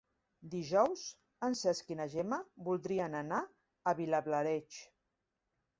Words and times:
Dijous 0.53 1.03
en 1.49 1.57
Cesc 1.59 1.93
i 1.95 1.97
na 2.01 2.07
Gemma 2.15 2.41
voldrien 2.71 3.21
anar 3.23 3.45
a 3.49 3.95
Vilablareix. 4.03 4.81